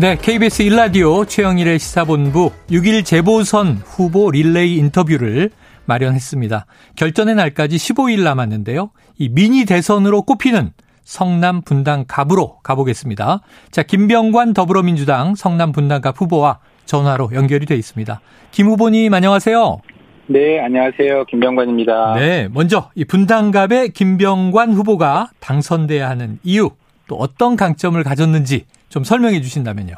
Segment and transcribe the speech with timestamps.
[0.00, 5.50] 네, KBS 1라디오 최영일의 시사본부 6일 재보선 후보 릴레이 인터뷰를
[5.84, 6.64] 마련했습니다.
[6.96, 8.92] 결전의 날까지 15일 남았는데요.
[9.18, 10.70] 이 미니 대선으로 꼽히는
[11.02, 13.42] 성남 분당 갑으로 가보겠습니다.
[13.70, 18.22] 자, 김병관 더불어민주당 성남 분당갑 후보와 전화로 연결이 돼 있습니다.
[18.52, 19.82] 김 후보님 안녕하세요.
[20.28, 21.26] 네, 안녕하세요.
[21.26, 22.14] 김병관입니다.
[22.14, 26.70] 네, 먼저 이 분당갑의 김병관 후보가 당선돼야 하는 이유
[27.06, 29.94] 또 어떤 강점을 가졌는지 좀 설명해 주신다면요.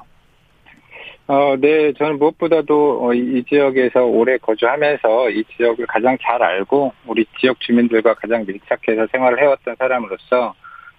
[1.28, 7.24] 어, 네, 저는 무엇보다도 어, 이 지역에서 오래 거주하면서 이 지역을 가장 잘 알고 우리
[7.40, 10.54] 지역 주민들과 가장 밀착해서 생활을 해왔던 사람으로서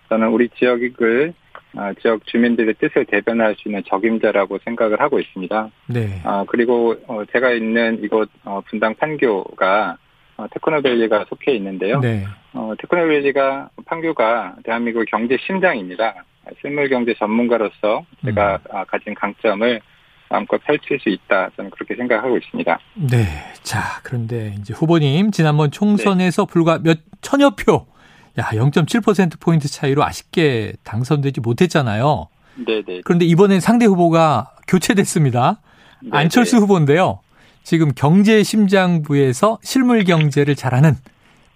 [0.09, 1.33] 저는 우리 지역을
[1.75, 5.69] 어, 지역 주민들의 뜻을 대변할 수 있는 적임자라고 생각을 하고 있습니다.
[5.87, 6.21] 네.
[6.23, 6.95] 아 그리고
[7.31, 8.29] 제가 있는 이곳
[8.69, 9.97] 분당 판교가
[10.51, 11.99] 테크노밸리가 속해 있는데요.
[11.99, 12.25] 네.
[12.79, 16.23] 테크노밸리가 판교가 대한민국 경제 심장입니다.
[16.61, 18.83] 실물 경제 전문가로서 제가 음.
[18.87, 19.81] 가진 강점을
[20.29, 21.49] 마음껏 펼칠 수 있다.
[21.55, 22.79] 저는 그렇게 생각하고 있습니다.
[22.95, 23.25] 네.
[23.61, 26.51] 자, 그런데 이제 후보님 지난번 총선에서 네.
[26.51, 27.85] 불과 몇 천여 표,
[28.39, 32.29] 야 0.7% 포인트 차이로 아쉽게 당선되지 못했잖아요.
[32.65, 33.01] 네, 네.
[33.03, 35.61] 그런데 이번엔 상대 후보가 교체됐습니다.
[36.01, 36.61] 네, 안철수 네.
[36.61, 37.19] 후보인데요.
[37.63, 40.95] 지금 경제심장부에서 실물 경제를 잘하는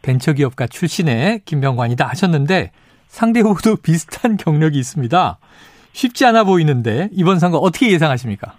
[0.04, 2.72] 벤처기업가 출신의 김병관이다 하셨는데
[3.08, 5.38] 상대 후보도 비슷한 경력이 있습니다.
[5.94, 8.54] 쉽지 않아 보이는데 이번 선거 어떻게 예상하십니까?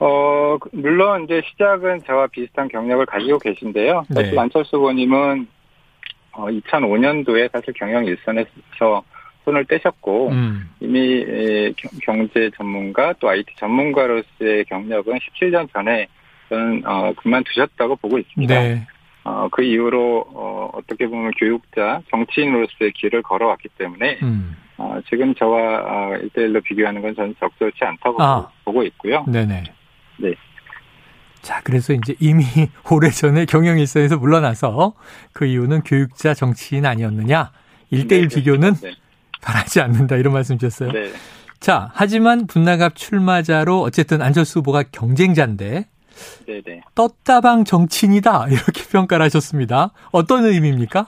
[0.00, 4.04] 어, 물론 이제 시작은 저와 비슷한 경력을 가지고 계신데요.
[4.10, 4.14] 네.
[4.14, 5.46] 사실 안철수 후보님은
[6.32, 9.02] 어, 2005년도에 사실 경영 일선에서
[9.44, 10.70] 손을 떼셨고 음.
[10.80, 11.24] 이미
[12.02, 16.08] 경제 전문가 또 IT 전문가로서의 경력은 17년 전에
[16.48, 18.54] 저는 어, 그만두셨다고 보고 있습니다.
[18.54, 18.86] 네.
[19.24, 24.56] 어, 그 이후로 어, 어떻게 보면 교육자, 정치인으로서의 길을 걸어왔기 때문에 음.
[24.76, 28.50] 어, 지금 저와 어, 1대1로 비교하는 건 저는 적절치 않다고 아.
[28.64, 29.24] 보고 있고요.
[29.26, 29.64] 네네.
[30.18, 30.34] 네.
[31.40, 32.44] 자, 그래서 이제 이미
[32.90, 34.94] 오래전에 경영 일선에서 물러나서
[35.32, 37.50] 그 이유는 교육자 정치인 아니었느냐.
[37.92, 38.92] 1대1 네, 비교는 네.
[39.42, 40.16] 바라지 않는다.
[40.16, 40.92] 이런 말씀 주셨어요.
[40.92, 41.12] 네.
[41.60, 45.86] 자, 하지만 분나갑 출마자로 어쨌든 안철수 후보가 경쟁자인데
[46.46, 46.82] 네네.
[46.94, 48.46] 떴다방 정치인이다.
[48.50, 49.90] 이렇게 평가를 하셨습니다.
[50.12, 51.06] 어떤 의미입니까?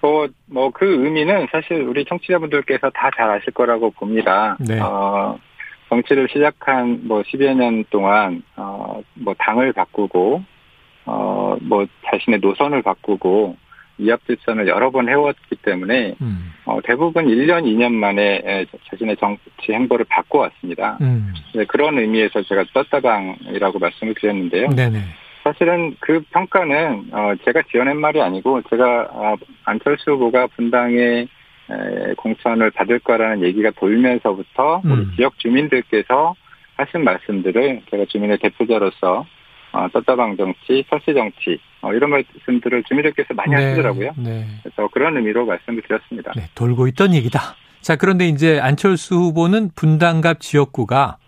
[0.00, 4.56] 뭐, 뭐, 그 의미는 사실 우리 청취자분들께서 다 잘 아실 거라고 봅니다.
[4.60, 4.78] 네.
[4.78, 5.38] 어,
[5.88, 10.42] 정치를 시작한 뭐 10여 년 동안, 어, 뭐 당을 바꾸고,
[11.06, 13.56] 어, 뭐 자신의 노선을 바꾸고,
[13.98, 16.52] 이합집산을 여러 번 해왔기 때문에, 음.
[16.64, 20.98] 어, 대부분 1년, 2년 만에 자신의 정치 행보를 바꿔왔습니다.
[21.00, 21.32] 음.
[21.54, 24.68] 네, 그런 의미에서 제가 떴다방이라고 말씀을 드렸는데요.
[24.70, 25.00] 네네.
[25.44, 31.28] 사실은 그 평가는 어 제가 지어낸 말이 아니고 제가 어, 안철수 후보가 분당에
[32.16, 34.90] 공천을 받을 거라는 얘기가 돌면서부터 음.
[34.90, 36.34] 우리 지역 주민들께서
[36.76, 39.26] 하신 말씀들을 제가 주민의 대표자로서
[39.72, 44.12] 어, 떴다방 정치, 설치 정치 어, 이런 말씀들을 주민들께서 많이 네, 하시더라고요.
[44.16, 44.46] 네.
[44.62, 46.32] 그래서 그런 의미로 말씀을 드렸습니다.
[46.34, 47.40] 네, 돌고 있던 얘기다.
[47.80, 51.18] 자 그런데 이제 안철수 후보는 분당갑 지역구가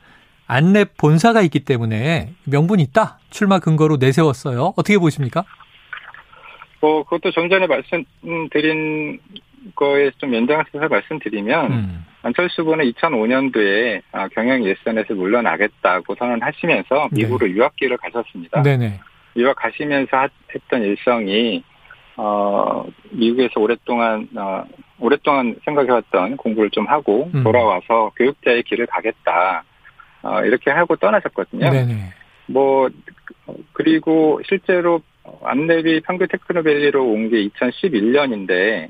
[0.49, 3.19] 안랩 본사가 있기 때문에 명분이 있다.
[3.31, 4.73] 출마 근거로 내세웠어요.
[4.77, 5.45] 어떻게 보십니까?
[6.81, 9.21] 뭐 그것도 좀 전에 말씀드린
[9.75, 12.07] 거에 좀 연장해서 말씀드리면 음.
[12.23, 17.23] 안철수 후보는 2005년도에 아, 경영 예산에서 물러나겠다고 선언하시면서 네.
[17.23, 17.53] 미국으로 네.
[17.53, 18.63] 유학기를 가셨습니다.
[18.63, 19.01] 네네.
[19.37, 21.63] 유학 가시면서 했던 일성이
[22.17, 24.65] 어 미국에서 오랫동안 어
[24.99, 27.45] 오랫동안 생각해왔던 공부를 좀 하고 음.
[27.45, 29.65] 돌아와서 교육자의 길을 가겠다.
[30.23, 31.71] 어, 이렇게 하고 떠나셨거든요.
[31.71, 32.13] 네네.
[32.47, 32.89] 뭐
[33.73, 35.01] 그리고 실제로
[35.45, 38.89] 안내비 평교 테크노밸리로 온 게 2011년인데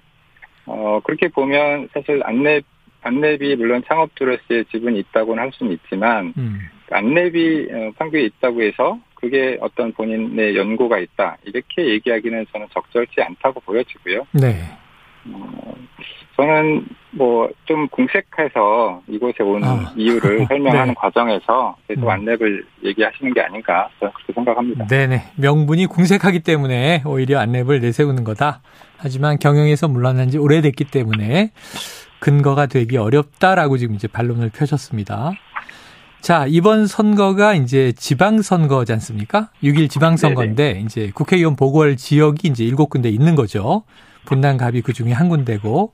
[0.67, 2.61] 어 그렇게 보면 사실 안내
[3.03, 6.61] 안내비 물론 창업주로서의 지분이 있다고는 할 수는 있지만 음.
[6.91, 13.61] 안내비 어, 판교에 있다고 해서 그게 어떤 본인의 연고가 있다 이렇게 얘기하기는 저는 적절치 않다고
[13.61, 14.27] 보여지고요.
[14.33, 14.63] 네.
[15.33, 15.75] 어,
[16.37, 19.93] 저는 뭐좀 궁색해서 이곳에 온 아.
[19.97, 20.95] 이유를 설명하는 네.
[20.97, 22.09] 과정에서 계속 음.
[22.09, 24.87] 안랩을 얘기하시는 게 아닌가 저는 그렇게 생각합니다.
[24.87, 25.33] 네네.
[25.37, 28.61] 명분이 궁색하기 때문에 오히려 안랩을 내세우는 거다.
[28.99, 31.51] 하지만 경영에서 물러난 지 오래됐기 때문에
[32.21, 35.33] 근거가 되기 어렵다라고 지금 이제 반론을 펴셨습니다.
[36.21, 39.51] 자, 이번 선거가 이제 지방선거지 않습니까?
[39.63, 40.81] 6일 지방선거인데 네네.
[40.81, 43.85] 이제 국회의원 보궐 지역이 이제 7군데 있는 거죠.
[44.27, 45.93] 분당갑이 그 중에 한 군데고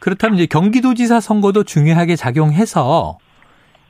[0.00, 3.18] 그렇다면 이제 경기도지사 선거도 중요하게 작용해서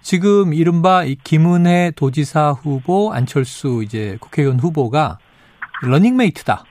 [0.03, 5.19] 지금 이른바 이 김은혜 도지사 후보 안철수 이제 국회의원 후보가
[5.83, 6.65] 러닝메이트다.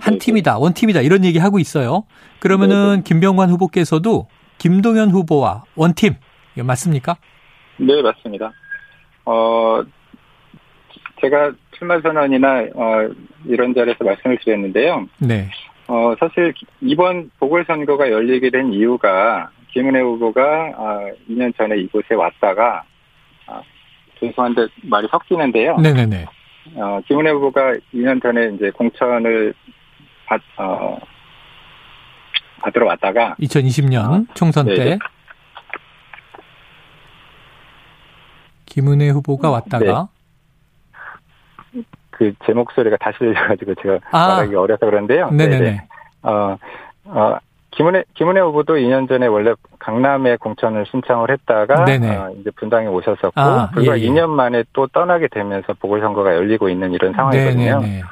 [0.00, 0.58] 한 팀이다.
[0.58, 1.02] 원 팀이다.
[1.02, 2.04] 이런 얘기 하고 있어요.
[2.40, 4.26] 그러면은 김병관 후보께서도
[4.58, 6.14] 김동연 후보와 원팀.
[6.56, 7.16] 이거 맞습니까?
[7.78, 8.52] 네, 맞습니다.
[9.24, 9.82] 어,
[11.20, 13.08] 제가 출마 선언이나 어,
[13.46, 15.06] 이런 자리에서 말씀을 드렸는데요.
[15.18, 15.50] 네.
[15.86, 22.84] 어, 사실 이번 보궐선거가 열리게 된 이유가 김은혜 후보가 어, 2년 전에 이곳에 왔다가
[23.46, 23.60] 어,
[24.20, 25.78] 죄송한데 말이 섞이는데요.
[25.78, 26.26] 네네네.
[26.76, 29.52] 어, 김은혜 후보가 2년 전에 이제 공천을
[30.26, 30.98] 받, 어,
[32.60, 34.98] 받으러 왔다가 2020년 총선 네, 때
[38.66, 40.08] 김은혜 후보가 왔다가
[41.72, 41.82] 네.
[42.10, 44.28] 그제 목소리가 다시 들려가지고 제가 아.
[44.28, 45.30] 말하기 어려서 그런데요.
[45.30, 45.58] 네네네.
[45.58, 45.88] 네네.
[46.22, 46.56] 어,
[47.06, 47.38] 어,
[47.72, 53.70] 김은혜, 김은혜 후보도 2년 전에 원래 강남에 공천을 신청을 했다가 어, 이제 분당에 오셨었고 아,
[53.72, 54.08] 불과 예, 예.
[54.08, 57.80] 2년 만에 또 떠나게 되면서 보궐선거가 열리고 있는 이런 상황이거든요.
[57.80, 58.02] 네네네.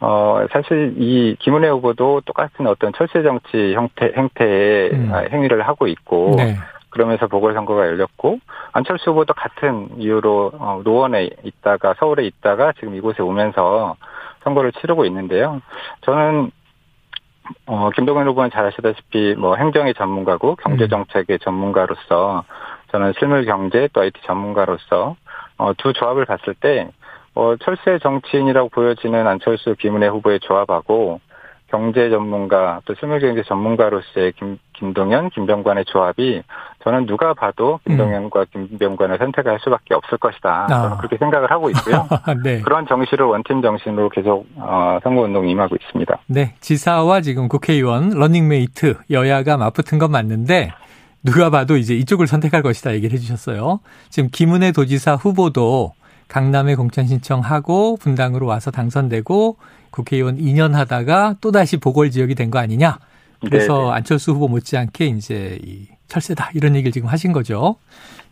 [0.00, 5.10] 어, 사실 이 김은혜 후보도 똑같은 어떤 철새 정치 형태, 행태의 음.
[5.12, 6.56] 아, 행위를 하고 있고 네.
[6.92, 8.38] 그러면서 보궐선거가 열렸고
[8.72, 13.96] 안철수 후보도 같은 이유로 어, 노원에 있다가 서울에 있다가 지금 이곳에 오면서
[14.44, 15.60] 선거를 치르고 있는데요.
[16.02, 16.50] 저는
[17.66, 21.38] 어, 김동연 후보는 잘 아시다시피 뭐 행정의 전문가고 경제 정책의 음.
[21.38, 22.44] 전문가로서
[22.92, 25.16] 저는 실물 경제 또 IT 전문가로서
[25.58, 26.90] 어, 두 조합을 봤을 때
[27.34, 31.20] 어, 철새 정치인이라고 보여지는 안철수 김은혜 후보의 조합하고
[31.72, 36.42] 경제 전문가 또 실물경제 전문가로서의 김, 김동연, 김병관의 조합이
[36.84, 38.68] 저는 누가 봐도 김동연과 음.
[38.68, 40.66] 김병관을 선택할 수밖에 없을 것이다.
[40.70, 40.96] 아.
[40.98, 42.06] 그렇게 생각을 하고 있고요.
[42.44, 42.60] 네.
[42.60, 46.18] 그런 정신을 원팀 정신으로 계속 어, 선거운동 임하고 있습니다.
[46.26, 50.74] 네, 지사와 지금 국회의원 러닝메이트 여야가 맞붙은 건 맞는데
[51.24, 53.80] 누가 봐도 이제 이쪽을 선택할 것이다 얘기를 해주셨어요.
[54.10, 55.92] 지금 김은혜 도지사 후보도
[56.32, 59.58] 강남에 공천 신청하고 분당으로 와서 당선되고
[59.90, 62.98] 국회의원 2년 하다가 또다시 보궐 지역이 된 거 아니냐.
[63.42, 63.90] 그래서 네네.
[63.90, 67.76] 안철수 후보 못지않게 이제 이 철새다 이런 얘기를 지금 하신 거죠.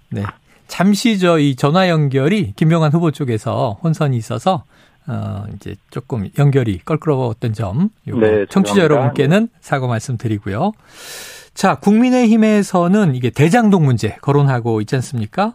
[0.08, 0.22] 네.
[0.66, 4.64] 잠시 저 이 전화 연결이 김병환 후보 쪽에서 혼선이 있어서
[5.06, 10.72] 어 이제 조금 연결이 껄끄러웠던 점 네, 청취자 여러분께는 사과 말씀드리고요.
[11.52, 15.54] 자, 국민의힘에서는 이게 대장동 문제 거론하고 있지 않습니까?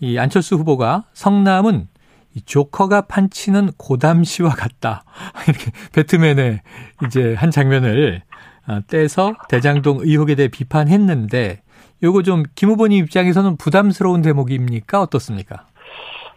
[0.00, 1.88] 이 안철수 후보가 성남은
[2.34, 5.04] 이 조커가 판치는 고담시와 같다.
[5.48, 6.60] 이렇게 배트맨의
[7.06, 8.22] 이제 한 장면을
[8.66, 11.62] 아, 떼서 대장동 의혹에 대해 비판했는데
[12.02, 15.00] 요거 좀 김 후보님 입장에서는 부담스러운 대목입니까?
[15.00, 15.64] 어떻습니까?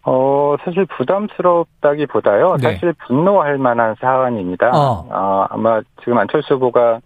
[0.03, 2.55] 어, 사실 부담스럽다기보다요.
[2.61, 2.73] 네.
[2.73, 4.69] 사실 분노할 만한 사안입니다.
[4.69, 5.05] 어.
[5.09, 5.45] 어.
[5.49, 7.01] 아마 지금 안철수 후보가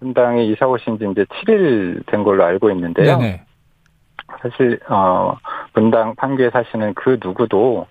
[0.00, 3.18] 분당에 이사 오신 지 이제 7일 된 걸로 알고 있는데요.
[3.18, 3.42] 네네.
[4.42, 5.36] 사실, 어,
[5.78, 7.86] 분당 판교에 사시는 그 누구도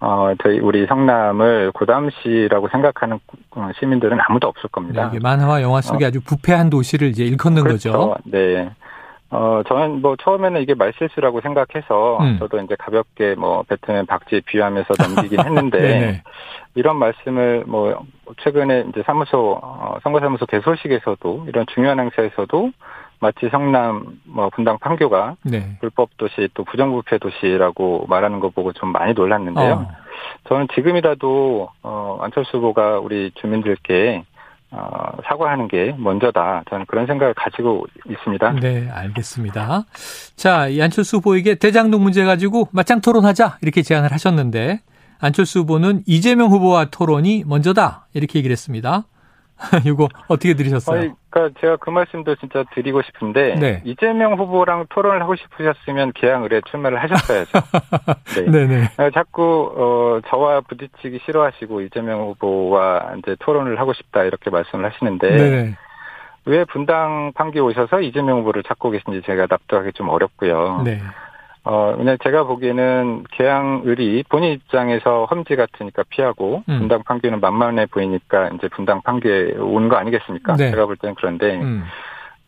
[0.00, 3.20] 어, 저희 우리 성남을 고담시라고 생각하는
[3.52, 5.10] 어, 시민들은 아무도 없을 겁니다.
[5.12, 6.08] 네, 만화와 영화 속에 어.
[6.08, 7.92] 아주 부패한 도시를 이제 일컫는 그렇죠.
[7.92, 8.16] 거죠.
[8.24, 8.70] 네.
[9.30, 12.38] 어, 저는 뭐 처음에는 이게 말실수라고 생각해서 음.
[12.38, 16.22] 저도 이제 가볍게 뭐 배트맨 박쥐 비유하면서 넘기긴 했는데
[16.74, 18.04] 이런 말씀을 뭐
[18.42, 22.72] 최근에 이제 사무소, 어, 선거사무소 개소식에서도 이런 중요한 행사에서도
[23.20, 25.76] 마치 성남 뭐 분당 판교가 네.
[25.80, 29.72] 불법 도시 또 부정부패 도시라고 말하는 거 보고 좀 많이 놀랐는데요.
[29.72, 29.88] 어.
[30.48, 34.24] 저는 지금이라도 어 안철수 후보가 우리 주민들께
[34.70, 36.64] 어, 사과하는 게 먼저다.
[36.68, 38.52] 저는 그런 생각을 가지고 있습니다.
[38.60, 39.84] 네, 알겠습니다.
[40.36, 44.80] 자, 이 안철수 후보에게 대장동 문제 가지고 맞짱 토론하자 이렇게 제안을 하셨는데
[45.20, 49.04] 안철수 후보는 이재명 후보와 토론이 먼저다 이렇게 얘기를 했습니다.
[49.84, 51.00] 이거 어떻게 들으셨어요?
[51.00, 53.82] 아니, 그러니까 제가 그 말씀도 진짜 드리고 싶은데 네.
[53.84, 57.58] 이재명 후보랑 토론을 하고 싶으셨으면 개항 의뢰 출마를 하셨어야죠.
[58.36, 58.50] 네.
[58.50, 58.84] 네네.
[58.98, 65.28] 어, 자꾸 어 저와 부딪히기 싫어하시고 이재명 후보와 이제 토론을 하고 싶다 이렇게 말씀을 하시는데
[65.28, 65.76] 네네.
[66.46, 70.82] 왜 분당 판기 오셔서 이재명 후보를 찾고 계신지 제가 납득하기 좀 어렵고요.
[70.84, 71.00] 네.
[71.64, 76.78] 어, 왜냐 제가 보기에는 개항을이 본인 입장에서 험지 같으니까 피하고 음.
[76.78, 80.56] 분당 판결은 만만해 보이니까 이제 분당 판결에 오는 거 아니겠습니까?
[80.56, 80.70] 네.
[80.70, 81.84] 제가 볼 때는 그런데 음.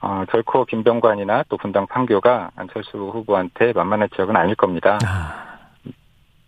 [0.00, 4.99] 어, 결코 김병관이나 또 분당 판교가 안철수 후보한테 만만한 지역은 아닐 겁니다.
[5.05, 5.59] 아,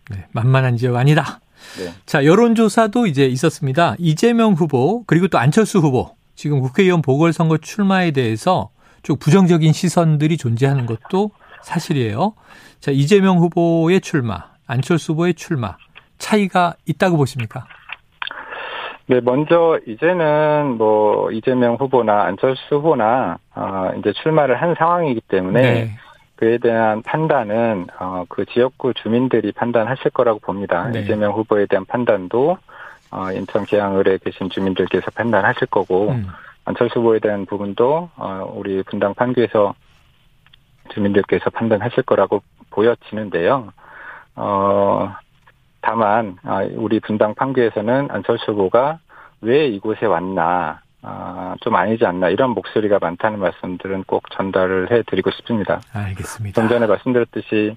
[0.09, 1.39] 네, 만만한 지역 아니다.
[1.77, 1.93] 네.
[2.05, 3.95] 자, 여론조사도 이제 있었습니다.
[3.99, 8.69] 이재명 후보, 그리고 또 안철수 후보, 지금 국회의원 보궐선거 출마에 대해서
[9.03, 11.31] 좀 부정적인 시선들이 존재하는 것도
[11.63, 12.33] 사실이에요.
[12.79, 15.75] 자, 이재명 후보의 출마, 안철수 후보의 출마,
[16.17, 17.65] 차이가 있다고 보십니까?
[19.05, 25.91] 네, 먼저 이제는 뭐 이재명 후보나 안철수 후보나 어 이제 출마를 한 상황이기 때문에 네.
[26.37, 30.89] 그에 대한 판단은 어그 지역구 주민들이 판단하실 거라고 봅니다.
[30.89, 31.01] 네.
[31.01, 32.57] 이재명 후보에 대한 판단도
[33.11, 36.27] 어 인천 계양을에 계신 주민들께서 판단하실 거고 음.
[36.63, 39.73] 안철수 후보에 대한 부분도 어 우리 분당 판교에서
[40.93, 43.71] 주민들께서 판단하실 거라고 보여지는데요.
[44.35, 45.15] 어,
[45.81, 48.99] 다만 아, 우리 분당 판교에서는 안철수 후보가
[49.41, 55.81] 왜 이곳에 왔나 아, 좀 아니지 않나 이런 목소리가 많다는 말씀들은 꼭 전달을 해드리고 싶습니다.
[55.93, 56.59] 알겠습니다.
[56.59, 57.75] 좀 전에 말씀드렸듯이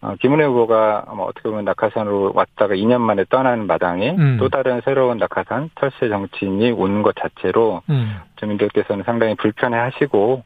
[0.00, 4.36] 어, 김은혜 후보가 뭐 어떻게 보면 낙하산으로 왔다가 2년 만에 떠나는 마당에 음.
[4.38, 8.16] 또 다른 새로운 낙하산 철새 정치인이 오는 것 자체로 음.
[8.36, 10.44] 주민들께서는 상당히 불편해하시고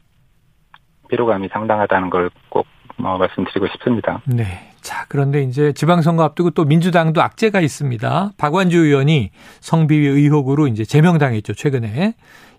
[1.09, 2.67] 피로감이 상당하다는 걸꼭
[2.97, 4.21] 뭐 말씀드리고 싶습니다.
[4.25, 4.69] 네.
[4.81, 8.31] 자, 그런데 이제 지방선거 앞두고 또 민주당도 악재가 있습니다.
[8.37, 9.31] 박완주 의원이
[9.61, 12.15] 성비위 의혹으로 이제 제명당했죠, 최근에.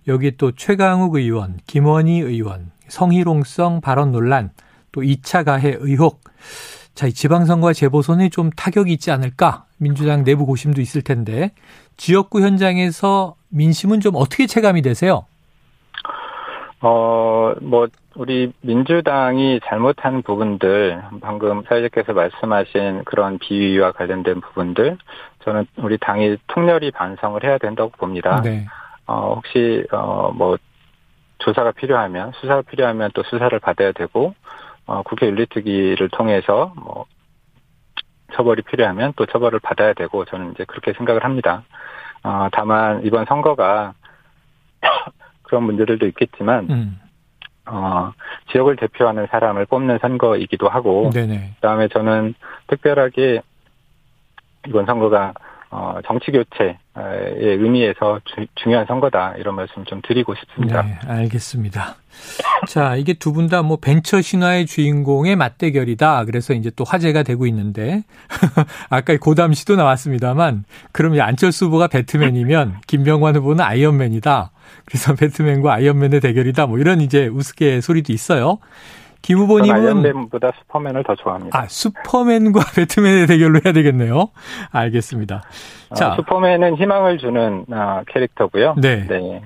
[0.09, 4.51] 여기 또 최강욱 의원, 김원희 의원, 성희롱성 발언 논란,
[4.93, 6.21] 또 2차 가해 의혹.
[6.95, 9.65] 자, 이 지방선거와 재보선에 좀 타격이 있지 않을까?
[9.79, 11.51] 민주당 내부 고심도 있을 텐데,
[11.97, 15.27] 지역구 현장에서 민심은 좀 어떻게 체감이 되세요?
[16.81, 17.87] 어, 뭐,
[18.17, 24.99] 우리 민주당이 잘못한 부분들, 방금 사회자께서 말씀하신 그런 비위와 관련된 부분들,
[25.45, 28.41] 저는 우리 당이 통렬히 반성을 해야 된다고 봅니다.
[28.43, 28.67] 네.
[29.07, 30.57] 어, 혹시, 어, 뭐,
[31.39, 34.35] 조사가 필요하면, 수사가 필요하면 또 수사를 받아야 되고,
[34.87, 37.07] 어, 국회 윤리특위를 통해서 뭐,
[38.35, 41.65] 처벌이 필요하면 또 처벌을 받아야 되고, 저는 이제 그렇게 생각을 합니다.
[42.23, 43.95] 어, 다만, 이번 선거가
[45.43, 47.01] 그런 문제들도 있겠지만, 음.
[47.67, 48.13] 어,
[48.53, 51.53] 지역을 대표하는 사람을 뽑는 선거이기도 하고, 네네.
[51.57, 52.35] 그다음에 저는
[52.69, 53.41] 특별하게
[54.69, 55.33] 이번 선거가
[55.71, 60.83] 어, 정치 교체의 의미에서 주, 중요한 선거다 이런 말씀 좀 드리고 싶습니다.
[60.83, 61.97] 네, 알겠습니다.
[62.69, 66.27] 자, 이게 두 분 다 뭐 벤처 신화의 주인공의 맞대결이다.
[66.27, 68.05] 그래서 이제 또 화제가 되고 있는데
[68.89, 74.51] 아까 고담 씨도 나왔습니다만 그럼 안철수 후보가 배트맨이면 김병관 후보는 아이언맨이다.
[74.85, 76.67] 그래서 배트맨과 아이언맨의 대결이다.
[76.67, 78.59] 뭐 이런 이제 우스개 소리도 있어요.
[79.23, 81.59] 김 후보님은 아이언맨보다 슈퍼맨을 더 좋아합니다.
[81.59, 84.29] 아 슈퍼맨과 배트맨의 대결로 해야 되겠네요.
[84.71, 85.43] 알겠습니다.
[85.89, 88.75] 어, 자 슈퍼맨은 희망을 주는 어, 캐릭터고요.
[88.77, 89.07] 네.
[89.07, 89.43] 네.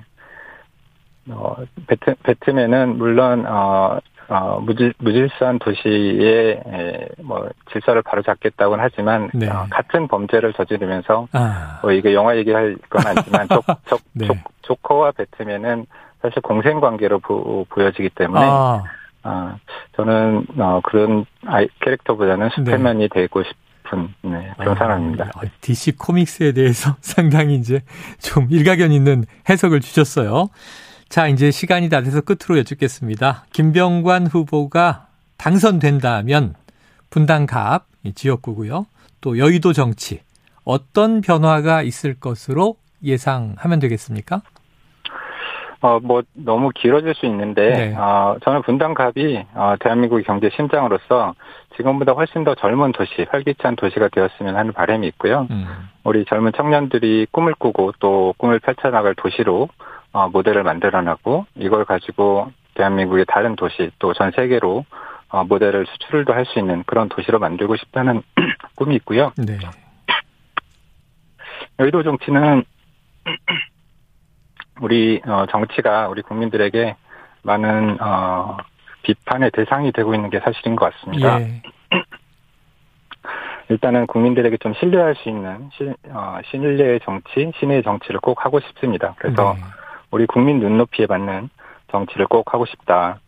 [1.29, 1.55] 어,
[1.87, 9.49] 배트, 배트맨은 물론 어, 어, 무질, 무질서한 도시의 에, 뭐 질서를 바로잡겠다고는 하지만 네.
[9.49, 11.79] 어, 같은 범죄를 저지르면서 아.
[11.81, 14.27] 뭐 이게 영화 얘기할 건 아니지만 조, 조, 네.
[14.27, 15.87] 조, 조커와 배트맨은
[16.21, 18.83] 사실 공생 관계로 보, 여지기 때문에 아.
[19.23, 19.57] 아,
[19.95, 23.07] 저는 어, 그런 아이, 캐릭터보다는 슈퍼맨이 네.
[23.11, 25.31] 되고 싶은 네, 그런 아, 사람입니다.
[25.61, 27.81] DC 코믹스에 대해서 상당히 이제
[28.19, 30.49] 좀 일가견 있는 해석을 주셨어요.
[31.09, 33.45] 자, 이제 시간이 다 돼서 끝으로 여쭙겠습니다.
[33.51, 36.53] 김병관 후보가 당선된다면
[37.09, 38.85] 분당갑 지역구고요.
[39.19, 40.21] 또 여의도 정치
[40.63, 44.41] 어떤 변화가 있을 것으로 예상하면 되겠습니까?
[45.81, 47.95] 어, 뭐, 너무 길어질 수 있는데, 네.
[47.95, 51.33] 어, 저는 분당갑이, 어, 대한민국의 경제 심장으로서
[51.77, 55.47] 지금보다 훨씬 더 젊은 도시, 활기찬 도시가 되었으면 하는 바람이 있고요.
[55.49, 55.65] 음.
[56.03, 59.69] 우리 젊은 청년들이 꿈을 꾸고 또 꿈을 펼쳐나갈 도시로,
[60.11, 64.85] 어, 모델을 만들어나고, 이걸 가지고 대한민국의 다른 도시, 또 전 세계로,
[65.29, 68.21] 어, 모델을 수출도 할 수 있는 그런 도시로 만들고 싶다는
[68.75, 69.31] 꿈이 있고요.
[69.37, 69.57] 네.
[71.79, 72.63] 여의도 정치는
[74.81, 76.95] 우리 어, 정치가 우리 국민들에게
[77.43, 78.57] 많은 어,
[79.03, 81.39] 비판의 대상이 되고 있는 게 사실인 것 같습니다.
[81.41, 81.61] 예.
[83.69, 89.13] 일단은 국민들에게 좀 신뢰할 수 있는 신, 어, 신뢰의 정치, 신의 정치를 꼭 하고 싶습니다.
[89.17, 89.59] 그래서 네.
[90.11, 91.49] 우리 국민 눈높이에 맞는
[91.91, 93.19] 정치를 꼭 하고 싶다.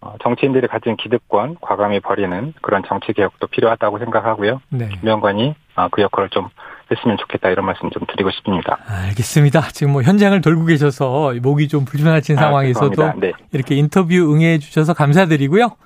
[0.00, 4.60] 어, 정치인들이 가진 기득권 과감히 버리는 그런 정치 개혁도 필요하다고 생각하고요.
[4.70, 4.88] 네.
[5.00, 6.48] 김영관이 어, 그 역할을 좀
[6.90, 8.78] 했으면 좋겠다 이런 말씀 좀 드리고 싶습니다.
[8.86, 9.68] 알겠습니다.
[9.68, 13.32] 지금 뭐 현장을 돌고 계셔서 목이 좀 불편하신 아, 상황에서도 네.
[13.52, 15.76] 이렇게 인터뷰 응해 주셔서 감사드리고요.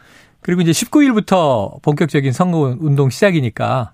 [0.40, 3.92] 그리고 이제 19일부터 본격적인 선거 운동 시작이니까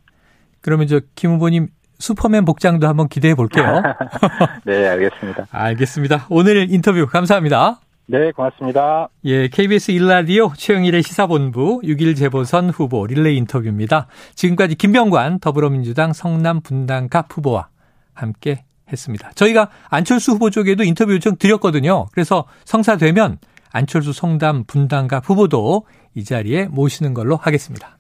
[0.61, 1.68] 그러면 저 김 후보님
[2.02, 3.80] 슈퍼맨 복장도 한번 기대해 볼게요.
[4.66, 5.47] 네, 알겠습니다.
[5.52, 6.26] 알겠습니다.
[6.30, 7.78] 오늘 인터뷰 감사합니다.
[8.06, 9.09] 네, 고맙습니다.
[9.25, 14.09] 예, KBS 일라디오 최영일의 시사본부 6일 재보선 후보 릴레이 인터뷰입니다.
[14.35, 17.68] 지금까지 김병관 더불어민주당 성남 분당갑 후보와
[18.12, 19.30] 함께 했습니다.
[19.37, 22.06] 저희가 안철수 후보 쪽에도 인터뷰 요청 드렸거든요.
[22.12, 23.38] 그래서 성사되면
[23.71, 27.90] 안철수 성남 분당갑 후보도 이 자리에 모시는 걸로 하겠습니다.